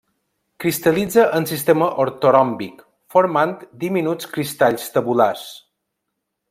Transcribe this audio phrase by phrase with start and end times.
[0.63, 2.81] Cristal·litza en el sistema ortoròmbic,
[3.17, 3.55] formant
[3.87, 5.49] diminuts cristalls tabulars.